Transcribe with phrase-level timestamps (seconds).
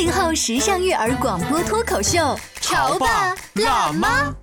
[0.00, 4.34] 八零后时尚育儿广播脱口秀，潮爸辣妈。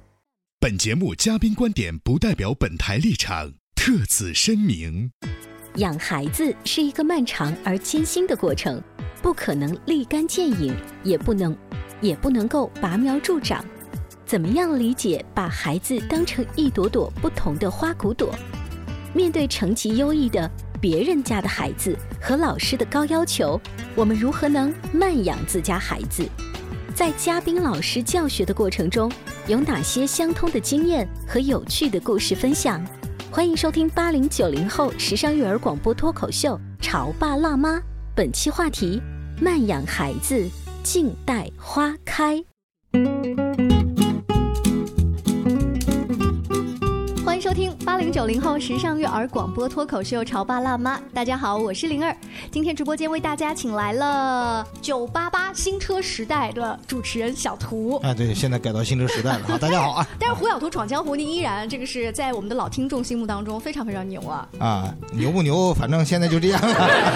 [0.59, 5.09] 本节目嘉宾观点不代表本台立场，特此声明。
[5.77, 8.79] 养孩子是一个漫长而艰辛的过程，
[9.19, 11.57] 不可能立竿见影，也不能，
[12.01, 13.65] 也不能够拔苗助长。
[14.27, 18.31] 怎么样理解把孩子当成一朵朵不同的花骨朵？
[19.11, 20.47] 面对成绩优异的
[20.79, 23.59] 别人家的孩子和老师的高要求，
[23.95, 26.27] 我们如何能慢养自家孩子？
[26.95, 29.11] 在嘉宾老师教学的过程中，
[29.47, 32.83] 有哪些相通的经验和有趣的故事分享？
[33.29, 37.77] 欢迎收听八零九零后时尚育儿广播脱口秀《潮爸辣妈》，
[38.15, 39.01] 本期话题：
[39.39, 40.49] 慢养孩子，
[40.81, 42.43] 静待花开。
[47.87, 50.97] 八零九零后时尚育儿广播脱口秀《潮爸辣妈》。
[51.13, 52.13] 大家好，我是灵儿。
[52.51, 57.95] 今天直播间为大家请来了九八八新车时代的主持人小图。
[58.03, 59.55] 啊，对，现在改到新车时代了啊！
[59.57, 60.07] 大家好啊！
[60.19, 64.45] 但是胡小图闯江湖，您依然这个是在我们的老听众心目当中非常非常牛啊！
[64.59, 65.73] 啊，牛不牛？
[65.73, 66.75] 反正现在就这样了。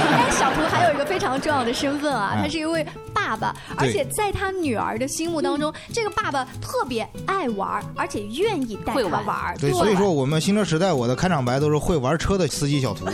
[0.09, 9.53] 但 是小图还有一个非常重要的身份啊，他是一位爸爸，而且在他女儿的心目当中，这个爸爸特别爱玩，而且愿意带他玩。
[9.59, 13.05] 对，所以说我们新车时代，我的开场白都是会玩车的司机小图。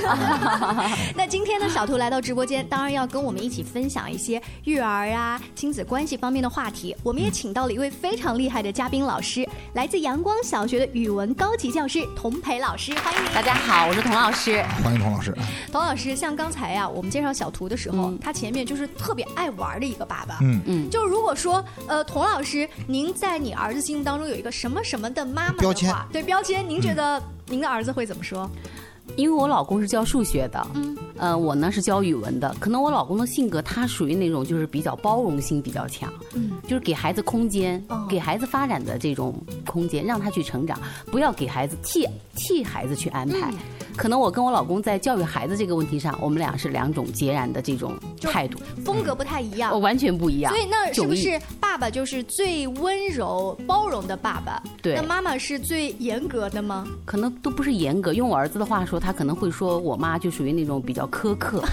[1.15, 6.95] 那今天呢，小图来到直播间，当然要跟我们一起分享一些育儿啊、亲子关系方面的话题。
[7.03, 13.33] 我们也请到了一位非常厉害的嘉宾老师，来自阳光小学的语文高级教师童培老师，欢迎您！
[13.33, 14.63] 大家好，我是童老师。
[14.83, 15.35] 欢迎童老师。
[15.71, 20.39] 童老师，像刚才呀，我们介绍小图的时候，他前面就是特别爱玩的一个爸爸。
[20.41, 20.89] 嗯嗯。
[20.89, 28.49] 就如果说，呃，童老师，您在你儿子心目当中有一个什么什么的妈妈标签，对标签，您觉得您的儿子会怎么说？
[29.15, 32.53] 因为我老公是教数学的，嗯，呃，我呢是教语文的。
[32.59, 39.33] 可能我老公的性格，他属于那种就是比较包容性比较强，嗯，就是给孩子空间，给孩子发展的这种
[39.65, 42.05] 空间，让他去成长，不要给孩子替
[42.35, 43.49] 替孩子去安排。
[43.97, 50.53] 可能我跟我老公在教育孩子这个问题上，我们俩是两种截然的这种态度，风格不太一样，我完全不一样。
[50.53, 54.61] 所以那是不是爸爸就是最温柔包容的爸爸？
[54.83, 56.87] 对，那妈妈是最严格的吗？
[57.05, 61.63] 可能都不是严格，用我儿子的话说，他可能会说我妈就属于那种比较苛刻，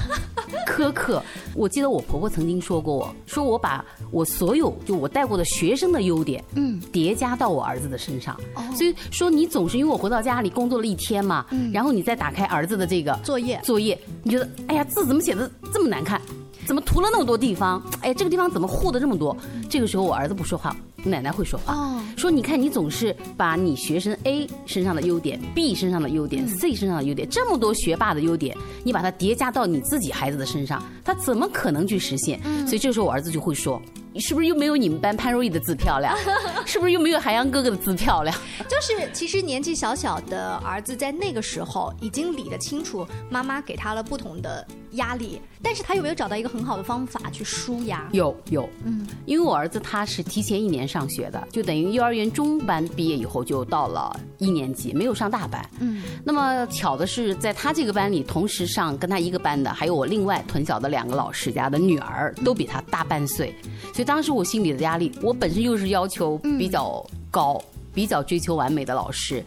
[0.66, 1.22] 苛刻。
[1.54, 8.38] 我记得我婆婆曾经说过我，说我把我所有就我带过的学生的优点，嗯，叠加到我儿子的身上。
[8.74, 16.20] 所以说你总是因为我回到家里工作了一天嘛，然后你再打开儿子的这个作业，作业，你觉得哎呀字怎么写的这么难看？
[16.66, 17.82] 怎么涂了那么多地方？
[18.00, 19.36] 哎，这个地方怎么糊的这么多？
[19.68, 32.40] 这个时候我儿子不说话，奶奶会说话，说你看你总是把你学生 A 身上的优点、B 身上的优点、C 身上的优点，这么多学霸的优点，你把它叠加到你自己孩子的身上，他怎么可能去实现？
[32.66, 33.80] 所以这时候我儿子就会说。
[34.20, 36.16] 是不是又没有你们班潘若意的字漂亮？
[36.66, 38.36] 是不是又没有海洋哥哥的字漂亮？
[38.68, 48.08] 就是其实年纪小小的儿子在那个时候已经理得清楚，妈妈给他了不同的压力，但是他有没有找到一个很好的方法去舒压？
[48.12, 55.68] 有有，嗯，因为我儿子他是提前一年上学的，就等于幼儿园中班毕业以后就到了一年级，没有上大班。
[55.80, 63.52] 嗯，那么巧的是，在他这个班里，同时上跟他一个班的还有我另外屯小的两个老师家的女儿，都比他大半岁，
[63.92, 64.04] 所以。
[64.04, 67.58] 当时我心里的压力，我本身又是要求比较高、
[67.94, 69.42] 比较追求完美的老师，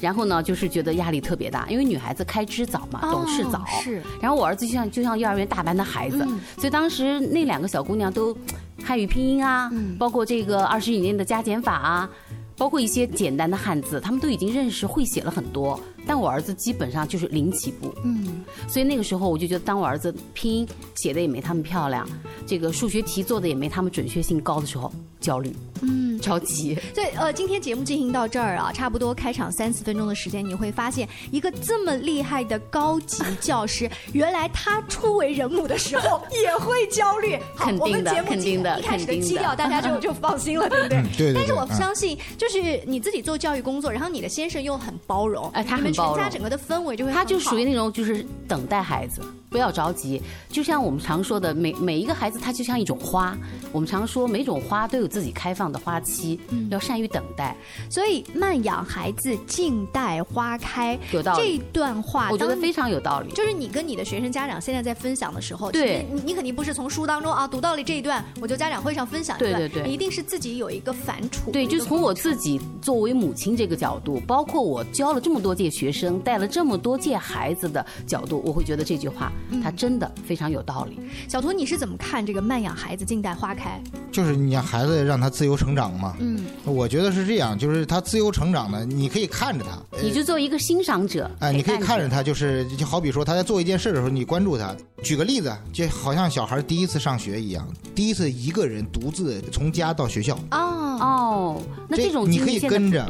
[0.00, 3.64] 然后呢，就是觉得压力特别大，因为女孩子开支早嘛，懂事早。
[3.82, 4.00] 是。
[4.22, 6.18] 然后我儿子就像就像幼儿园大班的孩子，
[6.56, 8.32] 所以当时那两个小姑娘都
[8.84, 9.68] 汉语拼音啊，
[9.98, 12.08] 包括这个二十以内的加减法啊，
[12.56, 15.78] 包括一些简单的汉字，他们都已经认识会写了很多。
[16.06, 22.08] 但我儿子基本上就是零起步，嗯，所以那个时候我就觉得，当我儿子拼音写的也没他们漂亮，
[22.46, 24.92] 这个数学题做的也没他们准确性高的时候，
[25.26, 25.52] 焦虑，
[25.82, 26.78] 嗯，着急。
[26.94, 37.36] 对，呃，今天节目进行到这儿啊，差不多开场三四分钟的时间，你会发现一个这么厉害的高级教师，原来他初为人母的时候 也会焦虑。
[37.56, 40.98] 好，肯定的我们节目肯定的一开始的肯定的基调，大家就就放心了，对不对？
[40.98, 49.20] 嗯对对对但是我嗯相信，就是你自己做教育工作，然后你的先生又很包容，哎他你们全很包容家整个的氛围就会他就属于那种就是等待孩子，
[49.50, 50.22] 不要着急。
[50.48, 53.36] 就像我们常说的，每每一个孩子他就像一种花，
[53.72, 57.56] 我们常说每种花都有自己开放的花期，嗯要善于等待。
[57.88, 63.32] 所以慢养孩子，静待花开，有道理这段话，当我觉得非常有道理。
[63.32, 79.32] 就是你跟你的学生家长现在在分享的时候，对其实你你肯定不是从书当中啊读到了这一段，我就家长会上分享一段，对对对你一定是自己有一个反刍，对，就是从我自己作为母亲这个角度，包括我教了这么多届学生，带了这么多届孩子的角度，我会觉得这句话
[79.64, 81.00] 它真的非常有道理。
[81.26, 83.80] 小图，你是怎么看这个慢养孩子，静待花开？
[84.12, 86.16] 就是你让孩子让他自由成长嘛。
[86.18, 94.74] 嗯，我觉得是这样，就是他自由成长呢，你可以看着他，呃你就作为一个欣赏者，哎，你可以看着他，就是就好比说他在做一件事的时候，你关注他。
[95.02, 103.06] 举个例子，就好像小孩第一次上学一样，第一次一个人独自从家到学校，哦，哦，那这这种你可以跟着。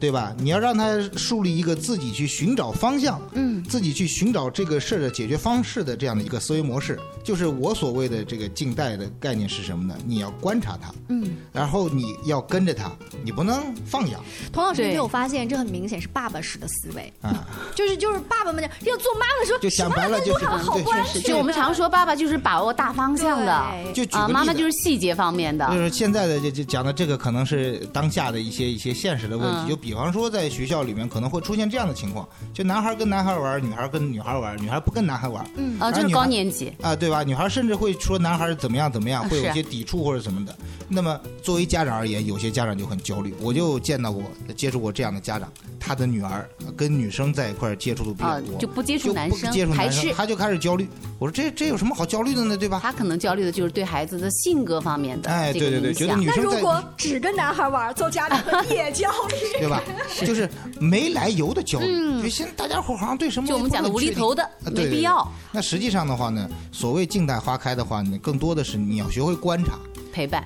[0.00, 0.34] 对吧？
[0.38, 6.98] 你要让他树立一个自己去寻找方向，嗯，自己去寻找这个事儿的解决方式的这样的一个思维模式。
[7.22, 9.94] 就是我所谓的这个静待的概念是什么呢？
[10.06, 12.90] 你要观察他，嗯，然后你要跟着他，
[13.22, 17.46] 你不能放养童老师，你有发现这很明显是爸爸式的思维，啊。
[17.74, 25.68] 就是就是爸爸们讲要做妈妈的时候，就想白了什么就是好对关系，就我们常说，爸爸就是把握大方向的，就啊，妈妈就是细节方面的。
[25.68, 37.22] 就是现在的就就讲的这个可能是当下的一些一些现实的问题，嗯就比方说在学校里面可能会出现这样的情况，就男孩跟男孩玩，女孩跟女孩玩，女孩不跟男孩玩，嗯啊，就是高年级，啊，对吧？
[37.22, 40.56] 女孩甚至会说男孩怎么样怎么样，会有一些抵触或者什么的。
[40.88, 43.34] 那么作为家长而言，有些家长就很焦虑。
[43.40, 44.22] 我就见到过、
[44.56, 49.72] 接触过这样的家长，他的女儿跟女生在一块接触的比较啊多，就不接触男生接触
[50.16, 50.88] 他就开始焦虑。
[51.18, 52.56] 我说这这有什么好焦虑的呢？
[52.56, 52.80] 对吧？
[52.82, 56.26] 他可能焦虑的就是对孩子的性格方面的哎，这个对对对，觉得女。
[56.26, 59.34] 生在那如果只跟男孩玩，做家长的也焦虑。
[59.58, 59.82] 对吧？
[60.24, 60.48] 就是
[60.78, 62.22] 没来由的焦虑。
[62.22, 65.26] 就现在大家伙好像对什么就我们讲的无厘头的没必要。
[65.50, 69.78] 那实际上的话呢，所谓静待花开的话呢，更多的是你要学会观察
[70.12, 70.44] 陪伴，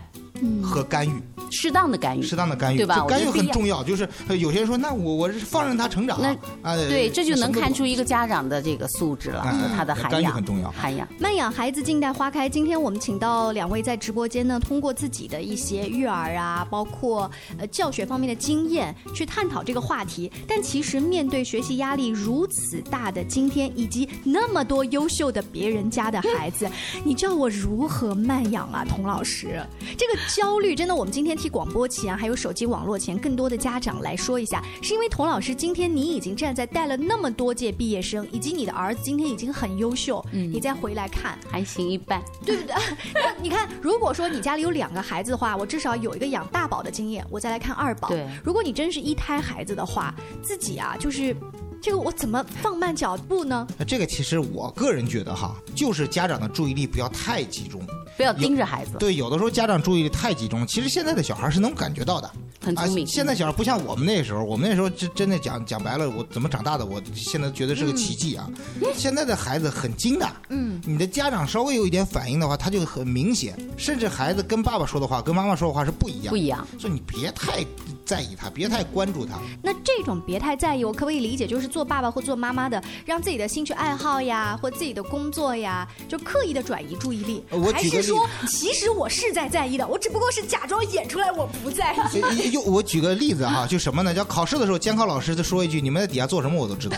[0.63, 2.77] 和干预，适当的干预，适当的干预。
[2.77, 3.83] 对吧干预很重要。
[3.83, 6.29] 就是呃有些人说，那我我是放任他成长那
[6.63, 9.47] 啊，对，这就能看出一一个家长的这个素质了，
[9.77, 11.07] 他的涵养干预很重要涵养。
[11.17, 12.49] 慢养孩子，静待花开。
[12.49, 20.29] 今天我们请到两位在直播间呢，通过自己的一些育儿啊，包括呃教学方面的经验，去探讨这个话题。
[20.49, 26.69] 但其实面对学习压力如此大的今天，以及那么多优秀的别人家的孩子，
[27.05, 29.65] 你叫我如何慢养啊，童老师？
[29.97, 42.75] 这个焦虑真的，我们今天替广播前还有手机网络前更多的家长来说一下，是因为童老师今天你已经站在带了那么多届毕业生，以及你的儿子今天已经很优秀，你再回来看，还行一半，对不对？
[43.15, 48.09] 那你看，如果说你家里有两个孩子的话，我至少有一个养大宝的经验，我再来看二宝。
[48.09, 51.37] 对如果你真是一胎孩子的话，自己啊，就是
[51.85, 53.69] 这个我怎么放慢脚步呢？
[53.77, 57.79] 那这个其实我个人觉得哈，就是家长的注意力不要太集中。
[58.17, 62.27] 不要盯着孩子，对，有的时候家长注意力太集中，其实现在的小孩是能感觉到的。
[62.27, 62.35] 啊
[62.65, 63.07] 很聪明。
[63.07, 68.49] 现在小孩不像我们那时候，我们那时候真真的讲讲白了，我怎么长大的，我现在觉得是个奇迹啊。
[68.95, 76.67] 现在的孩子很精的，嗯，你的家长稍微有一点反应的话，他就很明显，甚至孩子跟爸爸说的话跟妈妈说的话是不一样，不一样。
[76.79, 77.63] 所以你别太
[78.05, 79.39] 在意他，别太关注他。
[79.63, 92.21] 那这种别太在意，我可不可以理解，就是做爸爸或做妈妈的，让自己的兴趣爱好呀，或自己的工作呀，就刻意的转移注意力，呃我举个例还是说，其实我是在在意的，我只不过是假装演出来我不在意。
[92.21, 94.13] 呃又我举个例子哈，就什么呢？
[94.15, 96.97] 叫考试的时候，监考老师就说一句：“你们在底下做什么我都知道，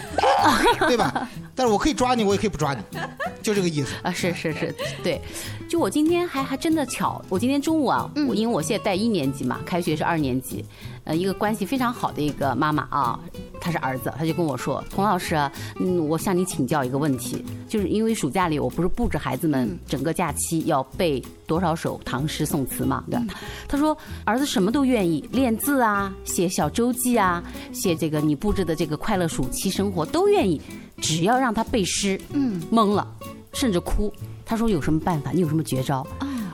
[0.88, 2.82] 对吧？”但是我可以抓你，我也可以不抓你，
[3.42, 3.94] 就这个意思。
[4.02, 5.20] 啊，是是是，对，
[5.68, 10.64] 就我今天还还真的巧，我今天中午啊，我因为我现在带一年级嘛，开学是二年级，
[11.06, 13.18] 呃，一个关系非常好的一个妈妈啊，
[13.60, 23.34] 她是儿子，她就跟我说，童老师啊，嗯，我向你请教一个问题，就是因为暑假里我不是布置孩子们整个假期要背多少首唐诗宋词嘛，对吧？
[23.68, 30.60] 他说儿子什么都愿意，练字啊，写小周记啊，写这个你布置的这个快乐暑期生活都愿意，
[31.00, 33.06] 只要让他背诗，嗯，懵了。
[33.52, 34.12] 甚至哭。
[34.44, 35.30] 他说有什么办法？
[35.30, 36.06] 你有什么绝招？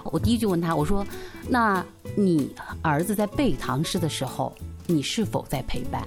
[0.04, 1.04] 我第一句问他，我说
[1.48, 1.84] ：“那
[2.16, 4.52] 你儿子在背唐诗的时候，
[4.86, 6.02] 你是否在陪伴？”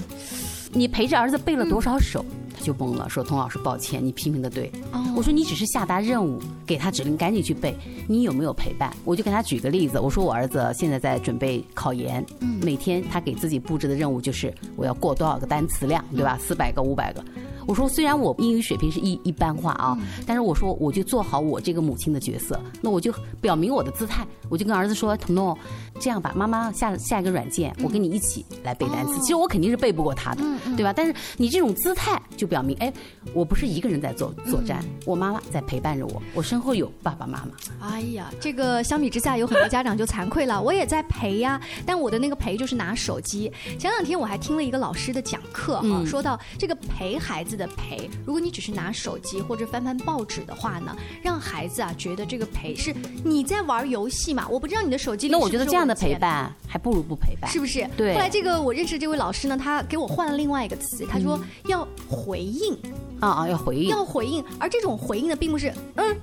[0.74, 2.25] 你陪着儿子背了多少首？
[2.54, 4.70] 他就懵了，说：“童老师，抱歉，你批评的对。
[5.15, 7.74] 我说你只是下达任务，给他指令，赶紧去背。
[8.10, 8.94] 你有没有陪伴？
[9.06, 12.25] 我就给他举个例子，我说我儿子现在在准备考研，
[12.62, 16.38] 每天他给自己布置的任务就是我要过多少个单词量，对吧？
[16.42, 17.24] 四百个、五百个。
[17.67, 25.57] 我说虽然我英语水平是一一般化啊，但是我说我就做好我这个母亲的角色，那我就表明我的姿态，我就跟儿子说：彤彤，
[26.00, 29.19] 这样吧，妈妈下下一个软件，我跟你一起来背单词。
[29.19, 30.43] 其实我肯定是背不过他的，
[30.75, 30.93] 对吧？
[30.93, 32.91] 但是你这种姿态就表明，哎，
[33.34, 37.51] 我不是一个人在作作战，我妈妈在陪伴着我，我身后有爸爸妈妈。
[37.88, 40.62] 哎呀，这个相比之下，有很多家长就惭愧了。
[40.65, 43.51] 我也在陪呀，但我的那个陪就是拿手机。
[43.79, 52.93] 前两天我还听了一个老师的讲课哈，说到这个陪孩子的陪，如果你只是拿手机或者翻翻报纸的话呢，让孩子啊觉得这个陪是
[53.24, 54.47] 你在玩游戏嘛。
[54.50, 57.88] 我不知道你的手机里那我觉得这样的陪伴还不如不陪伴，是不是？
[57.95, 58.13] 对。
[58.13, 62.74] 后来这个我认识这位老师呢，他给我换了另外一个词，他说要回应
[63.19, 64.43] 啊啊，要回应，要回应。
[64.59, 66.15] 而这种回应呢，并不是嗯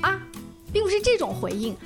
[0.00, 0.20] 啊，
[0.72, 1.76] 并不是这种回应。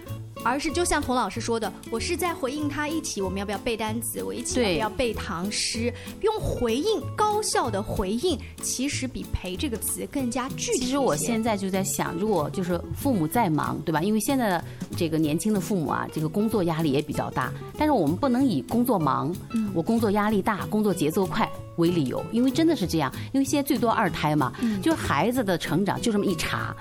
[0.44, 4.22] 而是就像童老师说的，我是在回应他一起，我们要不要背单词？
[4.22, 5.92] 我一起要不要背唐诗？
[6.22, 10.80] 用回应高效的回应，其实比陪这个词更加具体。
[10.80, 14.02] 其实我现在就在想，如果就是父母再忙，对吧？
[14.02, 14.64] 因为现在的
[14.96, 19.34] 这个年轻的父母啊，这个工作压力也比较大，但是我们不能以工作忙，
[19.74, 21.48] 我工作压力大，工作节奏快
[21.80, 23.12] 为理由，因为真的是这样。
[23.32, 26.72] 因为现在最多二胎嘛，就是孩子的成长就这么一茬，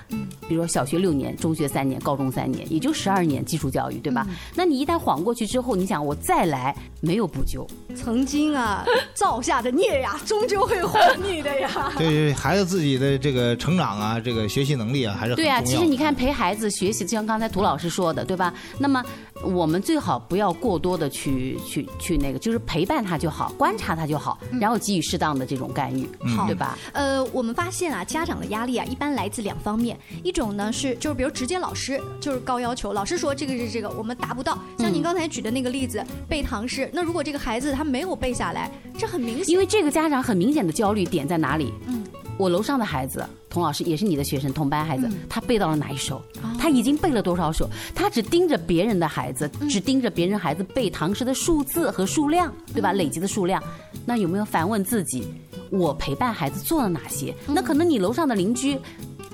[0.48, 3.40] 比如说小学六年，中学三年，高中三年，也就十二年。
[3.44, 4.26] 基础教育对吧？
[4.54, 7.66] 那你一旦晃过去之后，你想我再来没有补救。
[7.96, 11.90] 曾经啊，造下的孽呀，终究会还你的呀。
[11.96, 15.62] 对对，孩子自己的这个成长啊，这个学习能力啊，还是对啊。
[15.62, 18.52] 其实你看陪孩子学习，就像刚才涂老师说的，对吧？
[18.78, 19.02] 那么
[19.42, 26.08] 我们最好不要过多的去去去那个，就是陪伴他就好，观察他就好，然后给予适当的这种干预，
[26.46, 26.76] 对吧？
[26.92, 33.30] 呃，我们发现啊，家长的压力啊，一般来自两方面，一种呢是就是比如直接老师就是高要求，老师说。
[33.40, 34.58] 这个是这个，我们达不到。
[34.76, 39.48] 像您刚才举的那个例子，背唐诗，那如果这个孩子他没有背下来，这很明显。
[39.48, 41.72] 因为这个家长很明显的焦虑点在哪里？
[41.86, 42.04] 嗯，
[42.40, 46.22] 我楼上的孩子，童老师也是你的学生，同班孩子，他背到了哪一首？
[46.58, 47.68] 他已经背了多少首？
[47.94, 52.94] 他只盯着别人的孩子，只盯着别人孩子背唐诗的数字和数量，对吧？
[52.94, 53.62] 累积的数量，
[54.06, 55.28] 那有没有反问自己，
[55.68, 57.34] 我陪伴孩子做了哪些？
[57.46, 58.78] 那可能你楼上的邻居。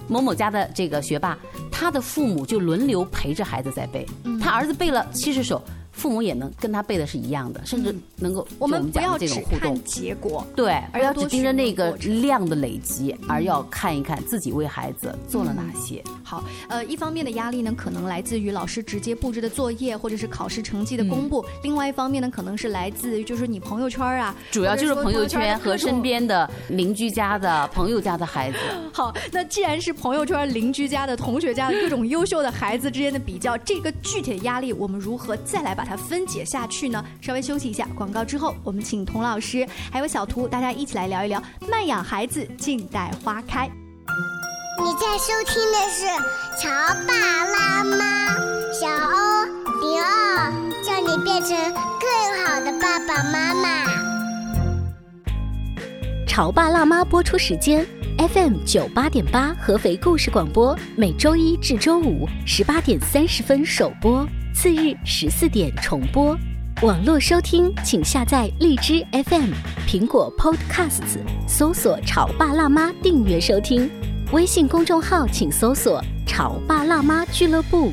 [0.08, 1.38] 某某家的这个学霸，
[1.70, 4.04] 他的父母就轮流陪着孩子在背，
[4.40, 5.62] 他儿子背了七十首。
[5.96, 9.82] 父母也能跟他背的是一样的，甚至能够我们不要这种互动。
[9.82, 16.04] 结果，对，而要只盯着那个量的累积，而要看一看自己为孩子做了哪些。
[16.22, 28.58] 好，呃，一方面的压力呢，可能来自于老师直接布置的作业或者是考试成绩的公布；，另外一方面呢，可能是来自于就是你朋友圈啊，主要就是朋友圈和身边的邻居家的 朋友家的孩子。
[28.92, 37.04] 好，那既然是朋友圈、邻居家的同学家的各种优秀的孩子之间的比较，这个具体的压力，我们如何再来把它分解下去呢？
[37.20, 43.70] 稍微休息一下，广告之后，我们请童老师还有小图，大家一起来聊一聊慢养孩子，静待花开。
[44.78, 46.04] 你在收听的是
[46.60, 46.68] 《潮
[47.06, 47.14] 爸
[47.46, 48.36] 辣妈》，
[48.78, 49.44] 小欧
[49.80, 50.52] 零二，
[50.84, 51.56] 叫你变成
[52.00, 53.84] 更好的爸爸妈妈。
[56.26, 57.86] 《潮爸辣妈》播出时间
[58.18, 64.28] ：FM 九八点八，合肥故事广播，每周一至周五十八点三十分首播。
[64.58, 66.34] 次日十四点重播，
[66.80, 69.50] 网络收听请下载荔枝 FM、
[69.86, 73.88] 苹果 Podcasts，搜索“潮爸辣妈”订阅收听。
[74.32, 77.92] 微信公众号请搜索“潮爸辣妈俱乐部”。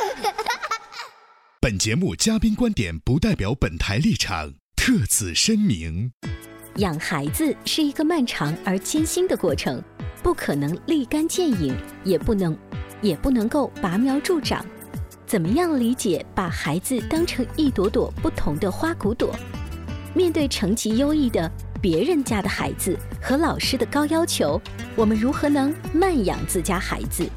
[1.63, 6.11] 本节目嘉宾观点不代表本台立场，特此声明。
[6.77, 9.79] 养孩子是一个漫长而艰辛的过程，
[10.23, 12.57] 不可能立竿见影，也不能，
[13.03, 14.65] 也不能够拔苗助长。
[15.27, 19.31] 怎么样理解把孩子当成一朵朵不同的花骨朵？
[20.15, 21.47] 面对成绩优异的
[21.79, 24.59] 别人家的孩子和老师的高要求，
[24.95, 27.29] 我们如何能慢养自家孩子？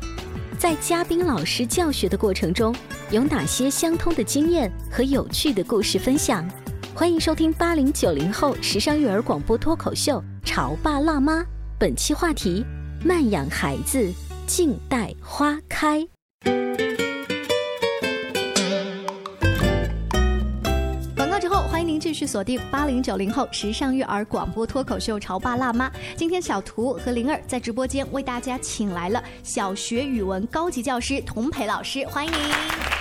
[0.58, 2.74] 在嘉宾老师教学的过程中。
[3.10, 6.48] 有哪些相通的经验和有趣的故事分享？
[6.94, 11.40] 欢迎收听八零九零后时尚育儿广播脱口秀《潮爸辣妈》。
[11.78, 12.64] 本期话题：
[13.04, 14.10] 慢养孩子，
[14.46, 16.08] 静待花开。
[21.84, 25.86] 迎您继续锁定八零九零后时尚育儿广播脱口秀《潮爸辣妈》。
[26.16, 32.40] 今天小图和灵儿在直播间为大家请来了小学语文高级教师童培老师，欢迎您。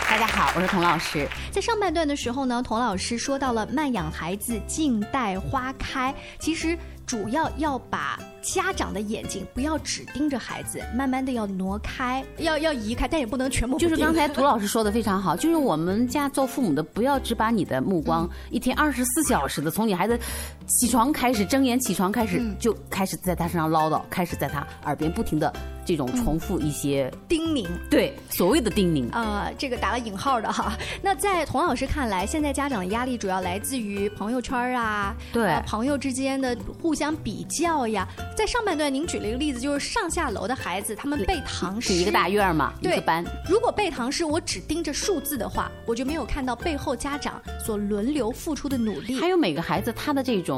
[0.09, 1.25] 大家好，我是童老师。
[1.49, 6.13] 在上半段的时候呢，童老师说到了慢养孩子，静待花开。
[6.37, 20.19] 其实主要要把家长的眼睛不要只盯着孩子，慢慢的要挪开，要要移开，但也不能全部就是刚才涂老师说的非常好，就是我们家做父母的，不要只把你的目光一天二十四小时的从你孩子
[20.67, 25.51] 起床开始，睁眼起床开始，就开始在他身上唠叨，开始在他耳边不停的
[25.85, 27.67] 这种重复一些叮咛。
[27.89, 29.11] 对，所谓的叮咛。
[29.11, 30.77] 呃，这个打了引号的哈。
[31.03, 38.07] 那在童老师看来，现在家长的压力主要来自于朋友圈啊，对呃朋友之间的互相比较呀。
[38.35, 43.23] 在上半段您举了一个例子，就是上下楼的孩子他们背唐诗，是一个大院嘛，一个班。
[43.49, 49.19] 如果背唐诗，我只盯着数字的话，我就没有看到背后家长所轮流付出的努力。
[49.19, 50.52] 还有每个孩子他的这种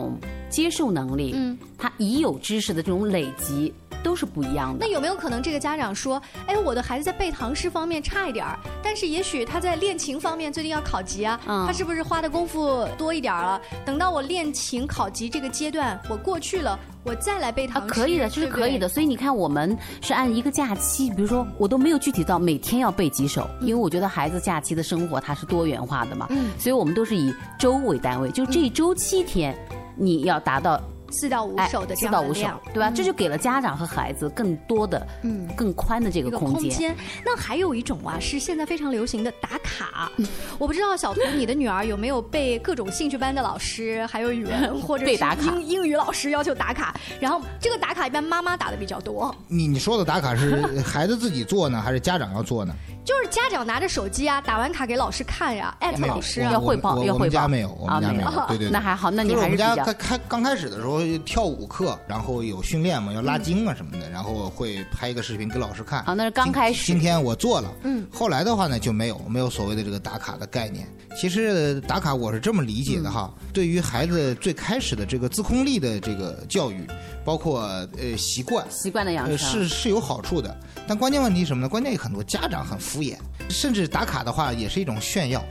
[0.49, 3.73] 接受能力，嗯，他已有知识的这种累积
[4.03, 4.85] 都是不一样的。
[4.85, 11.65] 那有没有可能这个家长说，哎，我的孩子在背唐诗方面差一点儿，但是也许他在练琴方面最近要考级啊，嗯。
[11.65, 13.61] 他是不是花的功夫多一点儿了？
[13.85, 18.87] 等到我练琴考级这个阶段我过去了，我再来背唐诗，啊可以的，这是可以的。
[18.87, 26.51] 所以你看，我们是按一个假期，比如说我都没有具体到每天要背几首，因为我觉得孩子假期的生活它是多元化的嘛，嗯。
[26.59, 29.57] 所以我们都是以周为单位，就这一周七天，
[29.97, 32.89] 你要达到四到五哎首的这样四到五首的量，对吧？
[32.89, 36.61] 嗯这就给了家长和孩子更多的、嗯更宽的这个空间。
[36.61, 36.95] 空间。
[37.23, 40.11] 那还有一种啊，是现在非常流行的打卡。
[40.57, 46.93] 我不知道小图，你的女儿有没有被各种兴趣班的老师，还有语文 或者是被打卡英英语老师要求打卡？
[47.19, 52.75] 然后这个打卡一般妈妈打的比较多，你你说的打卡是孩子自己做呢，还是家长要做呢？
[53.05, 56.57] 就是家长拿着手机啊，打完卡给老师看呀，艾特老师啊。
[56.59, 58.29] 我我我我们家没有，我们家没有。
[58.47, 65.99] 对对对，那还好，那你还是我们家还是比较开开刚开始的时候跳舞课，然后有训练嘛，要拉筋啊什么的，然后会拍一个视频给老师看。
[66.01, 66.83] 啊，那是刚开始。
[66.87, 70.87] 今天我做了，嗯，后来的话呢就没有没有所谓的这个打卡的概念。
[71.15, 76.85] 其实打卡我是这么理解的哈，对于孩子最开始的这个自控力的这个教育，
[77.23, 77.61] 包括
[77.97, 80.57] 呃习惯，习惯的养呃成是是有好处的。
[80.87, 81.69] 但关键问题是什么呢？
[81.69, 83.17] 关键有很多家长很敷衍，
[83.49, 85.43] 甚至打卡的话也是一种炫耀。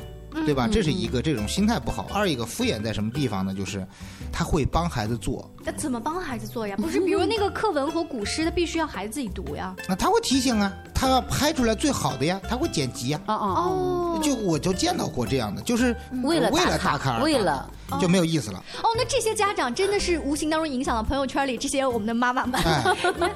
[0.44, 0.66] 对吧？
[0.66, 2.08] 嗯这是一个这种心态不好。
[2.12, 3.54] 二一个敷衍在什么地方呢？
[3.54, 3.86] 就是
[4.32, 6.74] 他会帮孩子做，那怎么帮孩子做呀？
[6.82, 9.72] 不是，比如那个课文和古诗，他必须要孩子自己读呀。
[9.88, 13.20] 那他会提醒啊，他要拍出来最好的呀，他会剪辑呀。
[13.26, 13.46] 哦哦
[14.16, 18.58] 哦，就我就见到过这样的，就是为了为了打卡为了就没有意思了。
[18.82, 22.58] 哦，那这些家长真的是无形当中影响了朋友圈里这些我们的妈妈们。
[22.62, 22.82] 哎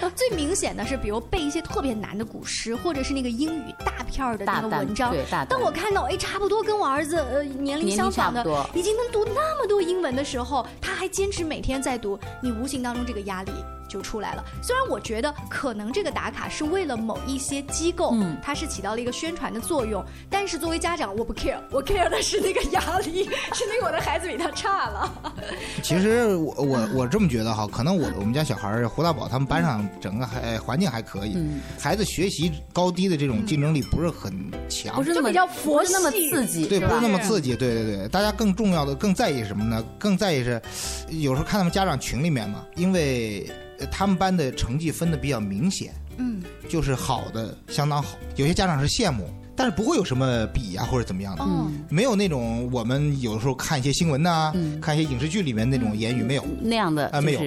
[0.16, 5.44] 最明显的是，比如背一些特别难的古诗，或者是那个英语大片儿的那个文章对大。
[5.44, 13.52] 当我看到哎，差不多跟我儿子呃年龄相仿的差不多，已经能读那么多英文的时候，他还坚持每天在读，你无形当中这个压力。
[13.88, 14.44] 就出来了。
[14.62, 18.36] 虽然我觉得可能这个打卡是为了某一些机构，嗯。
[18.42, 25.32] 它是起到了一个宣传的作用，但是作为家长，我不 care，我 care 的是那个压力， 是那个我的孩子比他差了。
[25.82, 31.60] 其实我我我这么觉得哈，可能我我们家小孩儿胡大宝他们班上整个还环境还可以，嗯。
[31.78, 34.32] 孩子学习高低的这种竞争力不是很
[34.68, 39.84] 强，不是那么比较佛不是那么刺激，对，不是那么刺激，对对对，大家更重要的、更在意什么呢？
[39.98, 40.60] 更在意是，
[41.08, 43.54] 有时候看他们家长群里面嘛，因为呃
[43.86, 57.40] 他们班的成绩分的比较明显，嗯，就是好的相当好，有些家长是羡慕，但是不会有什么比呀、或者怎么样的，嗯没有那种我们有的时候看一些新闻呐、嗯看一些影视剧里面那种言语没有，那样的啊、没有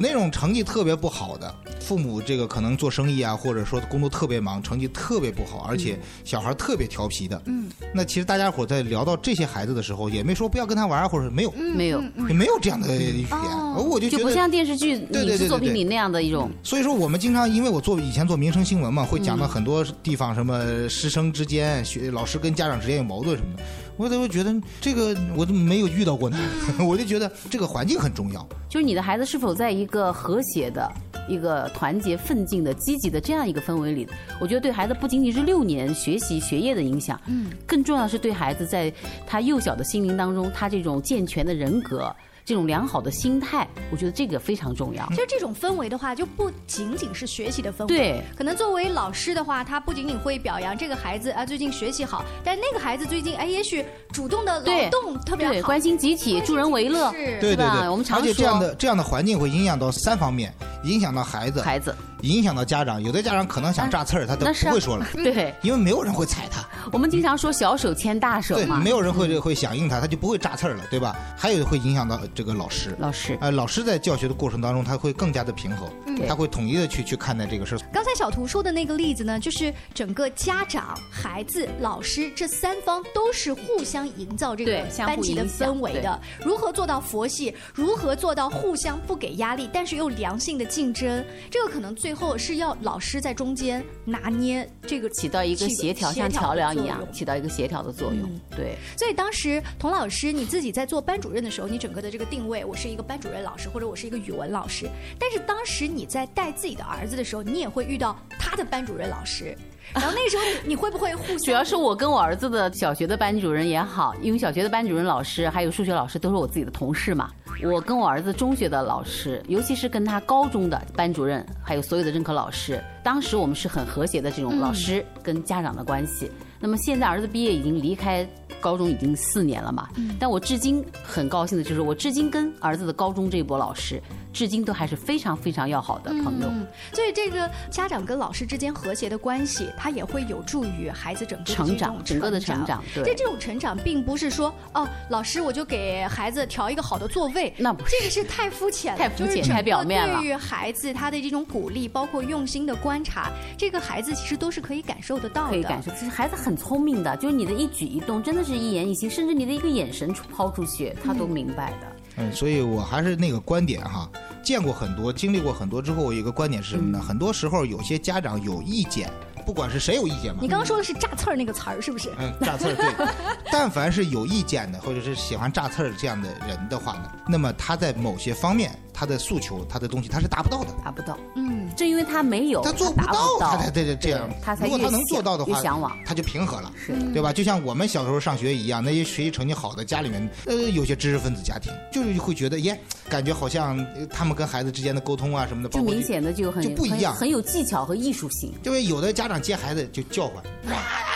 [0.00, 7.40] 那种成绩特别不好的，父母这个可能做生意啊，或者说工作特别忙，成绩特别不好，而且小孩特别调皮的。
[7.44, 13.30] 嗯，那其实大家伙在聊到这些孩子的时候，也没说不要跟他玩，或者没有，没有，也没有这样的语言。
[13.30, 16.50] 哦我就觉得就不像电视剧对对影视作品里那样的一种。
[16.62, 23.62] 所以说，我们经常因为我做以前做民生新闻嘛，会讲到很多地方，什么师生之间、学老师跟家长之间有矛盾什么的，
[23.96, 26.36] 我怎么觉得这个我怎么没有遇到过呢？
[26.86, 28.46] 我就觉得这个环境很重要。
[28.68, 30.86] 就是你的孩子是否在一个和谐的、
[31.28, 34.06] 一个团结、奋进的、积极的这样一个氛围里，
[34.40, 38.92] 我觉得对孩子不仅仅是六年学习学业的影响，嗯，更重要的是对孩子在
[39.26, 42.14] 他幼小的心灵当中，他这种健全的人格。
[42.46, 45.04] 这种良好的心态，我觉得这个非常重要。
[45.08, 47.86] 其实这种氛围的话，就不仅仅是学习的氛围。
[47.88, 57.66] 对，可能作为老师的话，他不仅仅会表扬这个孩子啊最近学习好，但那个孩子最近哎也许主动的劳动特别关心集体、助人为乐，是对对？
[57.68, 60.54] 对，我们常而且这样的这样的环境会影响到三方面，
[60.84, 63.02] 影响到孩子，孩子影响到家长。
[63.02, 66.64] 有的家长可能想炸刺儿，他都不会说了， 对，因为没有人会踩他。
[66.92, 71.16] 我们经常说小手牵大手对，嘛，没有人会会响应他，他就不会炸刺儿了，对吧？
[71.36, 77.78] 还有会影响到这个老师，老师，呃，老师在教学的过程当中，他会更加的平衡，嗯他会统一的去去看待这个事儿。
[77.90, 86.20] 刚才小图说的那个例子呢，就是整个家长、孩子、老师这三方都是互相营造这个班级的氛围的。
[86.44, 87.54] 如何做到佛系？
[87.74, 91.24] 如何做到互相不给压力，但是又良性的竞争？
[91.50, 98.22] 这个可能最后是要老师在中间拿捏这个，起到一个协调，像桥梁一样，起到一个协调的作用。
[98.22, 104.88] 嗯对，所以当时童老师你自己在做班主任的时候，你整个的这个定位，我是一个班主任老师，或者我是一个语文老师。
[105.18, 109.56] 但是当时你在带自己的儿子的时候，你也会遇到他的班主任老师，
[109.94, 111.38] 然后那时候你你会不会互相？
[111.44, 117.30] 主要是我跟我儿子的小学的班主任也好，因为小学的班主任老师还有数学老师都是我自己的同事嘛。
[117.64, 126.30] 我跟我儿子中学的老师，尤其是跟他高中的班主任，还有所有的任课老师，当时我们是很和谐的这种老师跟家长的关系。
[126.60, 128.28] 那么现在儿子毕业已经离开
[128.66, 134.02] 高中已经四年了嘛，但我至今很高兴的就是，我至今跟儿子的高中这一波老师，
[134.36, 136.48] 至今都还是非常非常要好的朋友。
[136.48, 142.84] 嗯，所以这个家长跟老师之间和谐的关系，它也会有助于孩子整个成长，整个的成长。
[142.94, 155.50] 对，这这种成长并不是说哦，老师我就给孩子调一个好的座位，那不是这个是太肤浅了， 太肤浅就是太表面了对于孩子他的这种鼓励，包括用心的观察，这个孩子其实都是可以感受得到的。
[155.50, 161.86] 可以感受，其实孩子很聪明的，就是你的一举一动，真的是一言一行，甚至你的一个眼神抛出去，他都明白的。
[161.88, 161.95] 嗯，
[162.32, 164.08] 所以我还是那个观点哈，
[164.42, 167.02] 见过很多，经历过很多之后，我有一个观点是什么呢？
[167.02, 169.10] 很多时候有些家长有意见，
[169.44, 170.38] 不管是谁有意见嘛。
[170.40, 172.12] 你刚刚说的是“炸刺儿”那个词儿是不是？
[172.18, 173.06] 嗯，炸刺儿对。
[173.50, 180.70] 但凡是有意见的，或者是喜欢炸刺儿这样的人的话呢，那么他在某些方面，他的诉求，他的东西，他是达不到的。
[180.82, 181.18] 达不到。
[181.34, 184.26] 嗯，正因为他没有，他做不到，他才对这样。
[184.42, 187.30] 他才如果他能做到的话，向往，他就平和了，是对吧？
[187.30, 192.80] 就像我们小时候上学一样，那些学习成绩好的家里面，呃，有些知识分子家庭，就是会觉得，耶，
[193.10, 198.50] 感觉好像他们跟孩子之间的沟通啊什么的，就明显的就很就不一样，很有技巧和艺术性。
[198.64, 200.42] 因为有的家长接孩子就叫唤。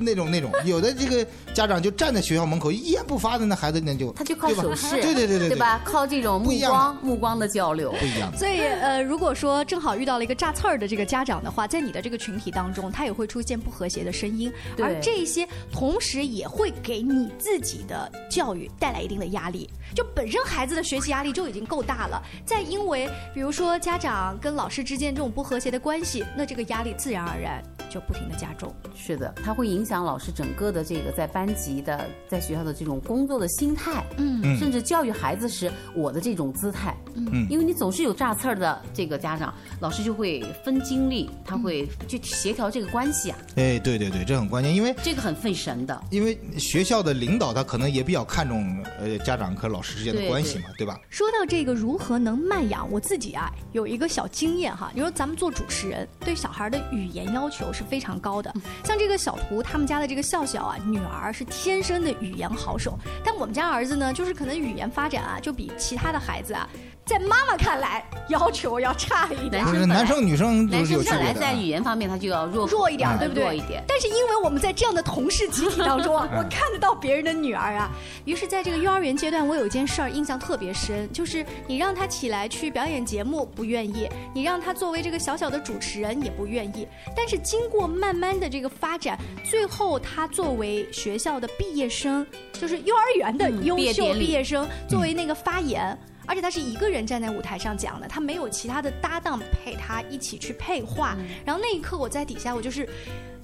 [0.00, 5.80] 那种那种， 有的这个家长就站在学校门口一言不发的，那孩子那就他就靠手势，对对对对，对吧？
[5.84, 8.36] 靠这种目光目光的交流，不一样。
[8.36, 19.68] 所以呃，如果说正好遇到了一个炸刺儿的这个家长的话，在你的这个群体当中，他也会出现不和谐的声音，而这些同时也会给你自己的教育带来一定的压力。
[19.94, 28.74] 就本身孩子的学习压力就已经够大了，再因为比如说家长跟老师之间这种不和谐的关系，那这个压力自然而然就不停的加重。
[28.94, 43.38] 是的，它会影响老师整个的这个在班级的、在学校的这种工作的心态，嗯，甚至教育孩子时我的这种姿态，嗯，因为你总是有炸刺儿的这个家长，老师就会分精力，他会去协调这个关系啊。
[43.56, 46.02] 哎，对对对，这很关键，因为这个很费神的。
[46.10, 50.98] 因为学校的领导他可能也比较看重呃家长和老师之间的关系嘛，对吧？
[51.08, 54.90] 说到这个如何能慢养，我自己啊有一个小经验哈。
[54.94, 58.52] 你说咱们做主持人，对小孩的语言要求是非常高的。
[58.82, 66.68] 像这个小图他们家的这个笑笑啊，女儿是天生的语言好手，但我们家儿子呢，就是可能语言发展啊，就比其他的孩子啊，
[67.08, 69.64] 在妈妈看来要求要差一点。
[69.64, 70.86] 不是男生女生都男。
[70.86, 73.42] 生本来在语言方面他就要弱弱一点，对不对？
[73.42, 73.82] 弱一点。
[73.88, 77.90] 但是因为我们在这样的同事集体当中啊，我看得到别人的女儿啊，
[78.26, 86.86] 于是在这个幼儿园阶段，我有一件事儿印象特别深，就是你让他起来去表演节目不愿意，你让他作为这个小小的主持人也不愿意。
[87.16, 95.98] 但是经过慢慢的这个发展，最后他作为学校的毕业生，就是幼儿园的优秀毕业生，作为那个发言。
[96.28, 101.16] 而且他是一个人站在舞台上讲的，他没有其他的搭档陪他一起去配话。
[101.44, 102.86] 然后那一刻我在底下，我就是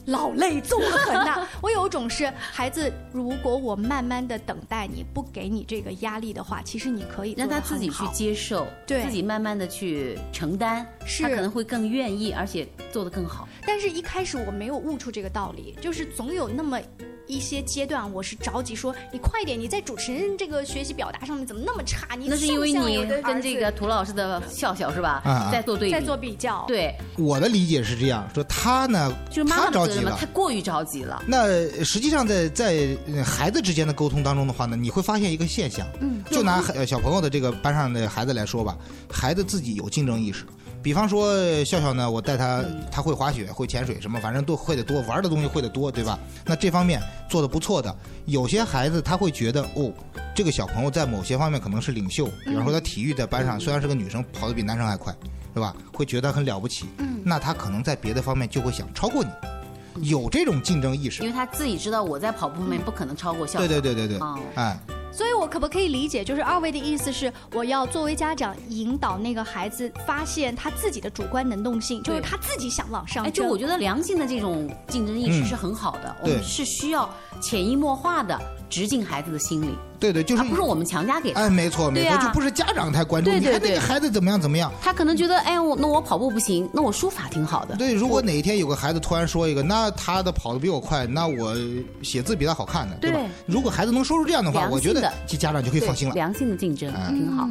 [0.07, 9.03] 老泪纵横呐、 我有一种是孩子，如果我慢慢的等待你，不给你这个压力的话，其实你可以让他自己去接受，对。
[9.05, 11.23] 自己慢慢的去承担，是。
[11.23, 13.49] 他可能会更愿意，而且做得更好。
[13.67, 16.79] 但是一开始我没有悟出这个道理，就是总有那么
[17.27, 22.14] 一些阶段，我是着急说你快点，你在主持人这个学习表达上面怎么那么差？
[22.14, 30.26] 你那是因为你跟这个涂老师的笑笑是吧，啊啊在做对比，在做比较，对，我的理解是这样说，他呢，就是妈他着急了妈的责任嘛，他。
[30.35, 31.22] 过于着急了。
[31.26, 31.46] 那
[31.85, 38.76] 实际上在在呃孩子之间的沟通当中的话呢，你会发现一个现象，嗯就拿呃小朋友的这个班上的孩子来说吧，
[39.11, 40.44] 孩子自己有竞争意识。
[40.83, 46.18] 比方说呃笑笑呢，我带他，他会滑雪，会潜水，什么反正都会的多，玩的东西会的多，对吧？
[46.44, 49.90] 那这方面做的不错的，有些孩子他会觉得哦，
[50.35, 55.14] 这个小朋友在某些方面可能是领袖，比方说他体育在班上虽然是个女生，跑得比男生还快，
[55.54, 55.74] 对吧？
[55.90, 56.85] 会觉得很了不起。
[56.98, 59.30] 嗯，那他可能在别的方面就会想超过你。
[60.02, 63.68] 有这种竞争意识，因为他自己知道我在跑步方面不可能超过校长。
[63.68, 64.78] 对对对对对，哎。
[65.16, 73.24] 所以，我可不可以理解，就是二位的意思是，我要作为家长引导那个孩子发现他自己的主观能动性，就是他自己想往上。
[73.24, 77.09] 哎，就我觉得良性的这种竞争意识是很好的，我们是需要
[77.40, 78.37] 潜移默化的
[78.75, 79.69] 植进孩子的心里。
[80.01, 81.41] 对对，就是不是我们强加给他。
[81.41, 84.71] 哎，没错没错，就不是家长太关注，你看那个孩子怎么样怎么样。
[84.83, 87.77] 他可能觉得，哎，我那我跑步不行，那我书法挺好的。
[87.77, 91.57] 对，如果哪一天有个孩子突然说一个，那他的跑的比我快，那我
[92.03, 93.21] 写字比他好看的，对吧？
[93.47, 96.15] 如果孩子能说出这样的话，我觉得这家长就可以放心了。
[96.15, 97.49] 良性的竞争挺好。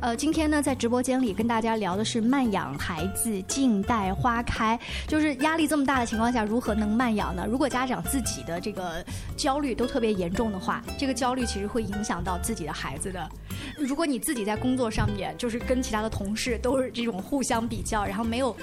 [0.00, 4.78] 呃，今天呢，在直播间里跟大家聊的是慢养孩子，静待花开。
[5.06, 7.44] 就是压力这么大的情况下，如何能慢养呢？
[7.50, 9.04] 如果家长自己的这个
[9.36, 12.62] 焦虑都特别严重的话，这个焦虑其实会影响到自己。
[12.62, 13.28] 的孩子的，
[13.76, 18.56] 如果你自己在工作上面就是跟其他的同事都是这种互相比较，然后没有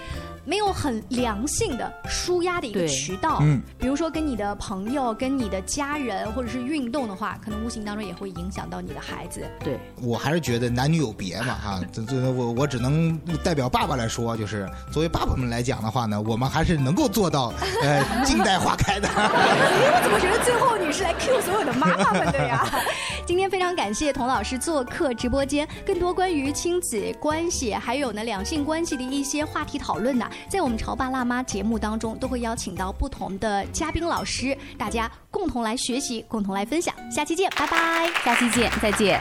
[0.46, 9.42] 没有很良性的舒压的一个渠道，嗯，比如说跟你的朋友、跟你的家人或者是运动的话，可能无形当中也会影响到你的孩子。
[9.66, 19.10] 对我还是觉得男女有别嘛，哈，这这我我只能代表爸爸来说，就是作为爸爸们来讲的话呢，我们还是能够做到呃 静待花开的。
[19.10, 22.66] 我怎么觉得最后你是来 Q 所有的妈妈们的呀？
[23.28, 23.90] 今天非常感。
[23.90, 36.94] 感谢童老师做客直播间，更多关于亲子关系还有呢两性关系的一些话题讨论呢，在我们潮爸辣妈节目当中都会邀请到不同的嘉宾老师，大家共同来学习，共同来分享。
[37.10, 38.12] 下期见，拜拜！
[38.24, 39.20] 下期见，再见。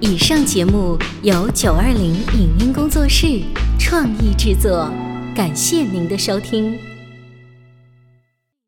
[0.00, 3.42] 以上节目由九二零影音工作室
[3.78, 4.90] 创意制作，
[5.34, 6.95] 感谢您的收听。